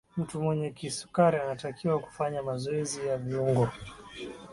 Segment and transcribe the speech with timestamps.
[0.17, 3.69] mtu mwenye kisukari anatakiwa kufanya mazoezi ya viungo